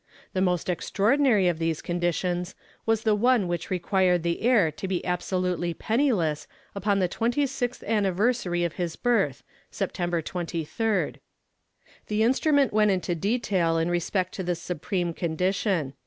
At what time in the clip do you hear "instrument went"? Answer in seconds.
12.23-12.89